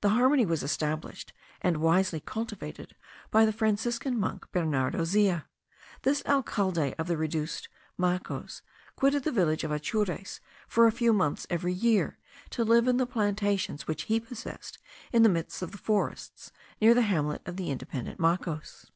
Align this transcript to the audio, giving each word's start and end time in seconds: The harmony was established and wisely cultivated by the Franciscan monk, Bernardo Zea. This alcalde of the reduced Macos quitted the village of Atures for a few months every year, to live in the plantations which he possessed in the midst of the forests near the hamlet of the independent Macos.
The 0.00 0.08
harmony 0.08 0.44
was 0.44 0.64
established 0.64 1.32
and 1.60 1.76
wisely 1.76 2.18
cultivated 2.18 2.96
by 3.30 3.44
the 3.44 3.52
Franciscan 3.52 4.18
monk, 4.18 4.46
Bernardo 4.50 5.04
Zea. 5.04 5.42
This 6.02 6.24
alcalde 6.26 6.92
of 6.98 7.06
the 7.06 7.16
reduced 7.16 7.68
Macos 7.96 8.62
quitted 8.96 9.22
the 9.22 9.30
village 9.30 9.62
of 9.62 9.70
Atures 9.70 10.40
for 10.66 10.88
a 10.88 10.90
few 10.90 11.12
months 11.12 11.46
every 11.48 11.72
year, 11.72 12.18
to 12.50 12.64
live 12.64 12.88
in 12.88 12.96
the 12.96 13.06
plantations 13.06 13.86
which 13.86 14.06
he 14.10 14.18
possessed 14.18 14.78
in 15.12 15.22
the 15.22 15.28
midst 15.28 15.62
of 15.62 15.70
the 15.70 15.78
forests 15.78 16.50
near 16.80 16.92
the 16.92 17.02
hamlet 17.02 17.42
of 17.46 17.54
the 17.54 17.70
independent 17.70 18.18
Macos. 18.18 18.90